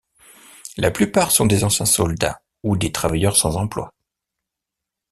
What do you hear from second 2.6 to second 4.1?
ou des travailleurs sans emploi.